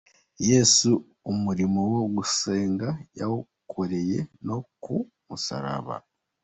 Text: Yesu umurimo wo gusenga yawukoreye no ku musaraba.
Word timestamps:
Yesu 0.49 0.89
umurimo 1.31 1.79
wo 1.93 2.01
gusenga 2.15 2.87
yawukoreye 3.19 4.17
no 4.47 4.57
ku 4.83 4.95
musaraba. 5.27 5.95